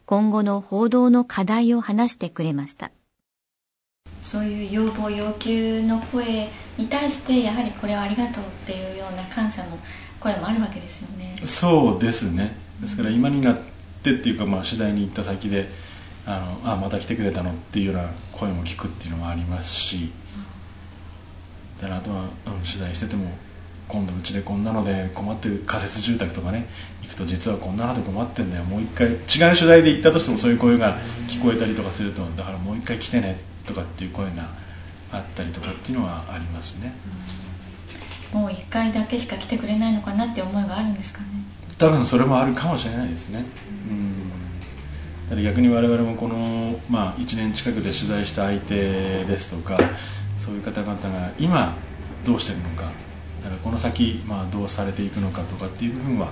[0.04, 2.90] 今後の報道の課題を話してくれました。
[4.22, 9.78] そういう要望要求の声に対してやはりこれはありがとうっていうような感謝の
[10.20, 11.40] 声もあるわけですよね。
[11.46, 12.54] そうですね。
[12.82, 13.75] ですから今になって
[14.12, 15.68] っていうかまあ取材に行った先で
[16.26, 20.10] あのあまた来てくれたのっていうような声も聞くっていうのもありますし、
[21.82, 23.30] うん、あとは、うん、取材してても
[23.88, 26.66] 今度うちでこんなので困ってる仮設住宅とかね
[27.02, 28.64] 行くと実はこんなので困ってんだよ。
[28.64, 29.18] もう一回違う
[29.56, 34.48] 取材で行ったとしてもそういう声が聞こえたりとかするとだからもう一回来てねとかっていう声が
[35.12, 36.92] あったりとかっていうのはありますね、
[38.34, 41.26] うん、もう一回だけしか来てくれないのかなって思いがあるんですかね。
[41.78, 43.44] 多分それもあるかもしれないですね、
[43.90, 44.32] うん。
[45.28, 49.78] ただ逆に我々もこの、まあ、1年近くで取材した相手ですとか
[50.38, 51.74] そういう方々が今
[52.24, 52.84] どうしてるのか
[53.42, 56.28] だからこの先、まあ、どうされていくのかとかっていう部分は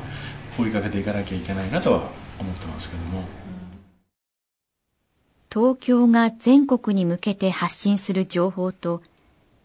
[0.59, 3.24] 追いかけていかなきゃいけないなとは思ってますけども。
[5.52, 9.02] 東京が全国に向けて発信する情報と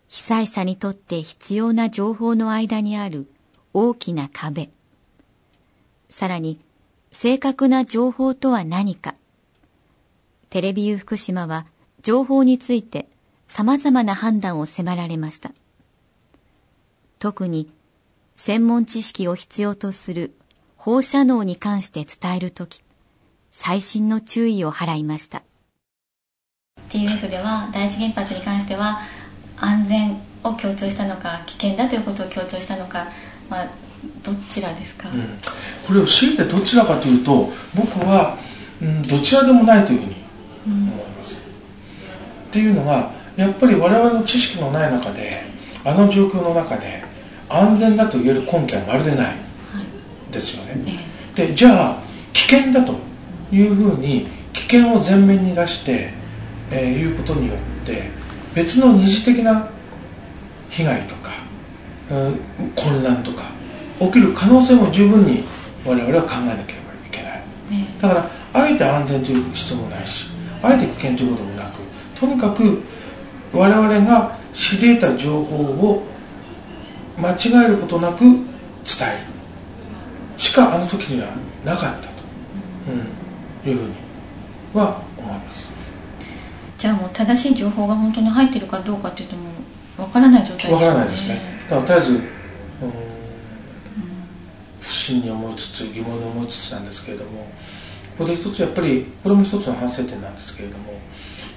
[0.08, 3.28] 被災者にとって必要な情報の間にある
[3.74, 4.70] 大きな壁
[6.20, 6.60] さらに
[7.12, 9.16] 正確な情報とは何か
[10.50, 11.66] テレビユ福島は
[12.02, 13.08] 情報について
[13.48, 15.54] 様々な判断を迫られました。
[17.20, 17.72] 特に
[18.36, 20.36] 専門知識を必要とする
[20.76, 22.84] 放射能に関して伝えるとき、
[23.54, 25.44] 細心の注意を払いました。
[26.90, 29.00] TUF では第一原発に関しては
[29.56, 33.08] 安全を強調したのか危険だということを強調したのか、
[33.50, 33.70] まあ、
[34.24, 35.22] どちらですか、うん、
[35.88, 38.38] これを強いてどちらかというと僕は、
[38.82, 40.16] うん、どちらでもないというふうに
[40.66, 41.38] 思います、っ
[42.52, 45.44] ていうのがやっぱり我々の知識のない中で
[45.84, 47.04] あの状況の中で
[47.48, 49.36] 安全だと言える根拠はまるでない、
[50.32, 51.00] ですよね、
[51.36, 52.94] でじゃあ危険だと
[53.52, 56.12] いうふうに危険を前面に出して、
[56.72, 58.12] えー、いうことによって
[58.54, 59.68] 別の二次的な
[60.70, 61.32] 被害とか、
[62.12, 62.40] うん、
[62.76, 63.59] 混乱とか
[64.00, 65.44] 起きる可能性も十分に
[65.86, 67.44] 我々は考えなければいけない、
[68.02, 70.30] だからあえて安全という必要もないし
[70.64, 71.80] あえて危険ということもなく
[72.16, 72.82] とにかく
[73.54, 76.04] 我々が知り得た情報を
[77.18, 78.38] 間違えることなく伝
[79.02, 79.30] える。
[80.38, 81.28] しかあの時には
[81.66, 82.10] なかったと、
[83.66, 83.94] うん、いうふうに
[84.74, 85.68] は思います。
[86.78, 89.50] じゃあもう正しい情報が本当に入っているかどうかっていうとも
[89.98, 90.72] う分からない状態ですね。
[90.72, 91.42] 分からないですね。
[91.70, 92.22] だから絶えず、うん、
[94.90, 97.42] 不審に思いつつ疑問に思いつつなんですけれども
[98.18, 100.94] ここで一つやっぱりこれも一つの反省点なんですけれども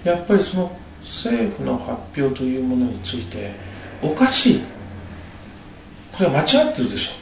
[0.04, 3.52] やっぱりその政府の発表というものについて
[4.02, 4.60] おかしい。
[6.12, 7.12] これは間違ってるでしょ。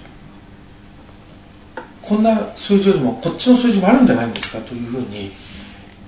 [2.03, 5.31] こんな数字よりもこっちの数字もあるんじゃないんですかというふうに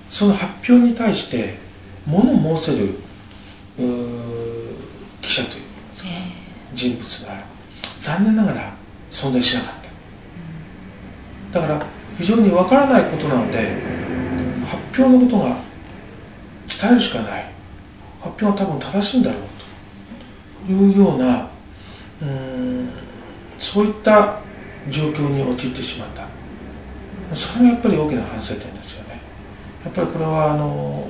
[0.09, 1.57] その発表に対して
[2.05, 2.95] 物申せる
[5.21, 5.63] 記者という
[6.73, 7.45] 人物が
[8.01, 8.73] 残念ながら
[9.09, 9.82] 存在しなかった
[11.53, 11.85] だから
[12.17, 13.59] 非常にわからないことなので
[14.65, 15.57] 発表のことが
[16.67, 17.45] 伝えるしかない。
[18.21, 19.41] 発表は多分正しいんだろう
[20.65, 21.49] というような
[22.21, 22.89] うん
[23.59, 24.39] そういった
[24.89, 26.25] 状況に陥ってしまった。
[27.35, 29.21] それがやっぱり大きな反省点ですよね。
[29.83, 31.09] やっぱりこれはあの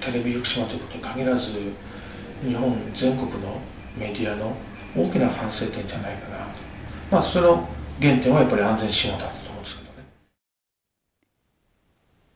[0.00, 1.52] テレビ福島ということに限らず
[2.46, 3.60] 日本全国の
[3.98, 4.56] メディアの
[4.96, 6.46] 大きな反省点じゃないかな
[7.10, 7.68] まあその
[8.00, 9.46] 原点はやっぱり安全神話だと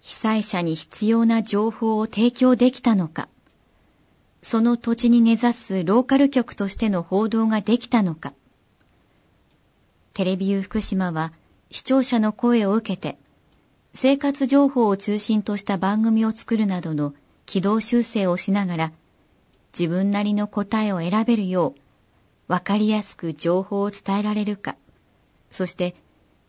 [0.00, 3.28] 被災者に必要な情報を提供できたのか、
[4.42, 8.32] その土地に根ざすローカル局としての報道ができたのか、
[10.14, 11.32] テレビユー福島は
[11.70, 13.18] 視聴者の声を受けて、
[13.94, 17.14] 生活情報を中心とした番組を作るなどの
[17.46, 18.92] 軌道修正をしながら、
[19.78, 21.74] 自分なりの答えを選べるよ
[22.48, 24.74] う、わかりやすく情報を伝えられるか、
[25.50, 25.94] そして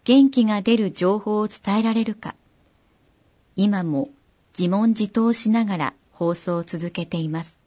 [0.04, 2.36] 元気が出る情報を伝えられるか、
[3.56, 4.10] 今も
[4.58, 7.58] 自問自答しながら放送を続けています。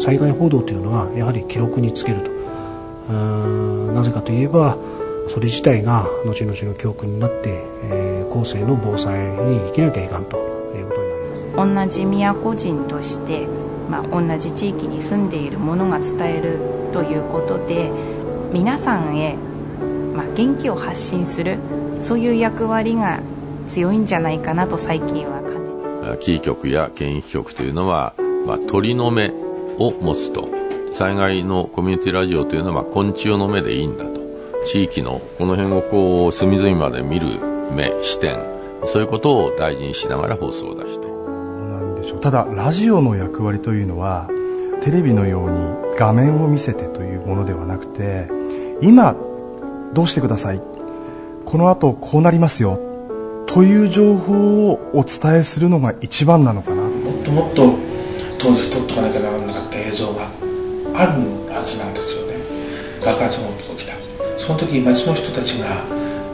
[0.00, 2.32] 災害報道というのはやはり記録につけると。
[3.92, 4.76] なぜかといえば
[5.28, 10.51] それ自体が後々の教訓になって、えー、後世の防災に生きなきゃいかんと。
[11.56, 13.46] 同じ宮古人として、
[13.90, 16.58] まあ、同じ地域に住んでいるものが伝える
[16.92, 17.90] ということで
[18.52, 19.36] 皆さんへ、
[20.14, 21.58] まあ、元気を発信する
[22.00, 23.20] そういう役割が
[23.68, 28.14] 強いんじゃないかなと最近は感じてキー局や県域局というのは、
[28.46, 29.30] まあ、鳥の目
[29.78, 30.48] を持つと。
[30.94, 34.22] 災害のコミュニティラジオというのは昆虫の目でいいんだと。
[34.64, 37.26] 地域のこの辺をこう隅々まで見る
[37.74, 38.36] 目視点
[38.84, 41.01] そういうことを大事にしながら放送を出して
[42.22, 44.28] ただラジオの役割というのは
[44.82, 45.58] テレビのように
[45.98, 48.28] 画面を見せてというものではなくて
[48.80, 49.14] 今
[49.92, 50.62] どうしてください?
[51.44, 52.78] この後こうなりますよ。
[53.46, 56.82] という情報をお伝えするのが一番なのかな。
[56.82, 57.74] もっともっと
[58.38, 60.22] 当時撮っとかなきゃならなかった映像が
[60.94, 61.12] ある
[61.52, 62.36] はずなんですよね。
[63.04, 63.92] 爆発が起きた。
[64.38, 65.84] その時町の人たちが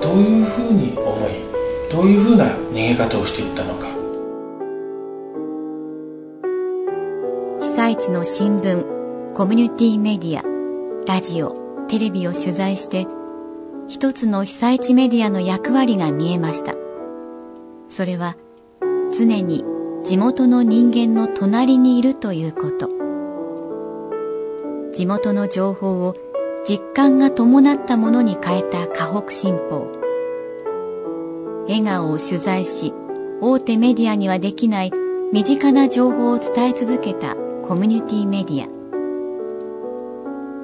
[0.00, 1.32] どういうふうに思い
[1.90, 3.97] どういうふうな逃げ方をしていったのか。
[7.88, 10.42] 被災地の新聞コミュニティメディア
[11.06, 13.06] ラジオテレビを取材して
[13.88, 16.74] 一つの被災地メディアの役割が見えました。
[17.88, 18.36] それは
[19.18, 19.64] 常に
[20.04, 22.90] 地元の人間の隣にいるということ。
[24.92, 26.14] 地元の情報を
[26.68, 29.90] 実感が伴ったものに変えた河北新報。
[31.66, 32.92] 笑顔を取材し
[33.40, 34.92] 大手メディアにはできない
[35.32, 37.34] 身近な情報を伝え続けた
[37.68, 38.68] コミュニティメディア。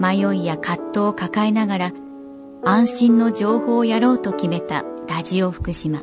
[0.01, 1.93] 迷いや葛藤を抱えながら
[2.65, 6.03] 安心の情報をやろうと決めたラジオ福島。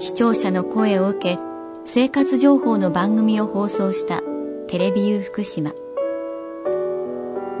[0.00, 1.38] 視聴者の声を受け
[1.84, 4.20] 生活情報の番組を放送した
[4.66, 5.70] テレビ U 福島。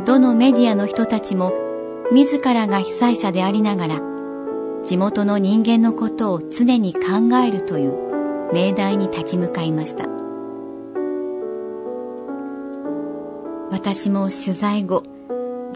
[0.04, 1.52] どのメディアの人たちも
[2.10, 4.00] 自らが被災者でありながら
[4.82, 7.00] 地元の人間のことを常に考
[7.46, 10.21] えるという命題に立ち向かいました。
[13.84, 15.02] 私も取材後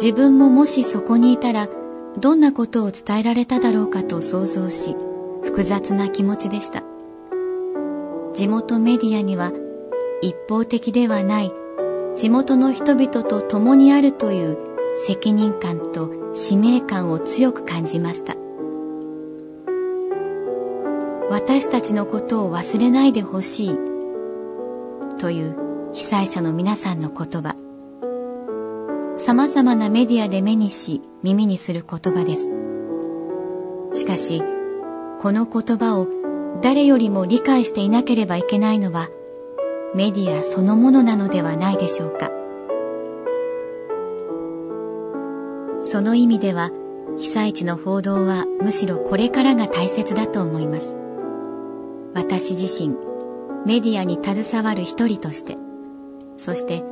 [0.01, 1.69] 自分ももしそこにいたら
[2.17, 4.95] どんなことを伝えられただろうかと想像し
[5.43, 6.85] 複雑な気持ちでした。
[8.33, 9.51] 地元メディアには
[10.23, 11.53] 一方的ではない
[12.15, 14.57] 地元の人々と共にあるという
[15.09, 18.37] 責任感と使命感を強く感じました。
[21.29, 23.79] 私たちのことを忘れないでほしい
[25.19, 27.66] という被災者の皆さんの言葉。
[29.27, 33.99] 様々なメディアで目にし耳にする言葉です。
[33.99, 34.41] しかし
[35.21, 36.07] この言葉を
[36.63, 39.09] 誰よりも理解していなければいけないのは
[39.97, 42.31] メディアそのものなのではないでしょうか。
[45.83, 46.71] その意味では
[47.19, 50.95] 被災地の報道はむしろこれからが大切だと思います。
[52.15, 52.95] 私自身
[53.67, 55.57] メディアに携わる一人として
[56.37, 56.85] そして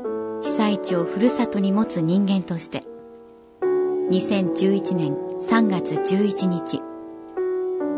[0.44, 2.84] 被災地をふるさとに持つ人間として
[4.10, 5.14] 2011年
[5.48, 6.80] 3月11日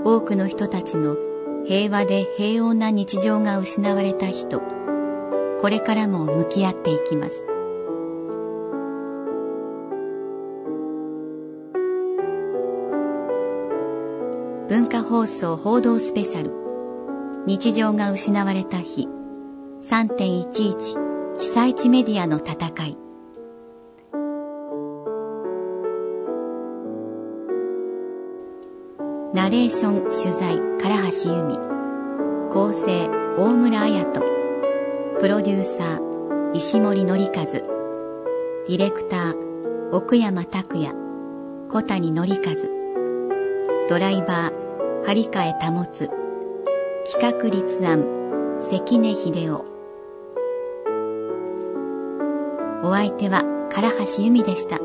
[0.05, 1.17] 多くの人たちの
[1.67, 4.63] 平和で平穏な日常が失われた日と
[5.61, 7.47] これからも向き合っていきます。
[14.69, 16.53] 文化放送報道スペシャル。
[17.47, 19.09] 日常が失われた日。
[19.83, 21.06] 3.11
[21.39, 22.55] 被災地メディアの戦
[22.87, 22.97] い。
[29.35, 30.89] ナレーション取材唐
[31.23, 31.59] 橋由美。
[32.51, 34.21] 構成大村彩人。
[35.21, 37.45] プロデューサー石森則和。
[38.67, 40.95] ディレクター奥山拓也。
[41.71, 43.87] 小谷則和。
[43.91, 46.11] ドライバー張替保企
[47.21, 48.07] 画立案
[48.71, 49.76] 関根秀夫。
[52.83, 53.83] お相手は唐
[54.17, 54.79] 橋由美でした。